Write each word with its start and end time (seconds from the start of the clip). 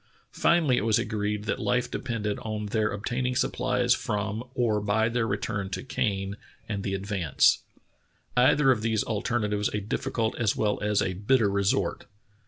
Finally 0.33 0.77
it 0.77 0.83
was 0.83 0.97
agreed 0.97 1.43
that 1.43 1.59
life 1.59 1.91
depended 1.91 2.39
on 2.39 2.65
their 2.65 2.89
obtaining 2.91 3.35
supplies 3.35 3.93
from 3.93 4.43
or 4.55 4.81
by 4.81 5.07
their 5.07 5.27
return 5.27 5.69
to 5.69 5.83
Kane 5.83 6.37
and 6.67 6.81
the 6.81 6.95
Advance— 6.95 7.59
either 8.35 8.71
of 8.71 8.81
these 8.81 9.03
alternatives 9.03 9.69
a 9.75 9.79
difficult 9.79 10.35
as 10.39 10.55
well 10.55 10.79
as 10.81 11.03
a 11.03 11.13
bitter 11.13 11.51
resort. 11.51 12.05